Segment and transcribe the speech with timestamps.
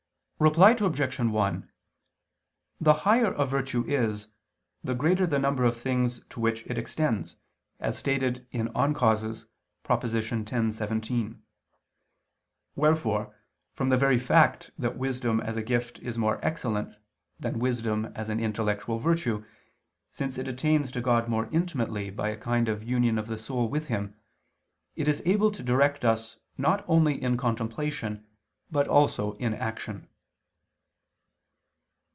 [0.41, 1.19] Reply Obj.
[1.19, 1.71] 1:
[2.79, 4.29] The higher a virtue is,
[4.83, 7.35] the greater the number of things to which it extends,
[7.79, 9.45] as stated in De Causis,
[9.83, 10.03] prop.
[10.03, 11.35] x, xvii.
[12.75, 13.35] Wherefore
[13.75, 16.95] from the very fact that wisdom as a gift is more excellent
[17.39, 19.45] than wisdom as an intellectual virtue,
[20.09, 23.69] since it attains to God more intimately by a kind of union of the soul
[23.69, 24.15] with Him,
[24.95, 28.25] it is able to direct us not only in contemplation
[28.71, 30.07] but also in action.